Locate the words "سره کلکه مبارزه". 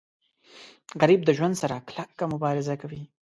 1.61-2.75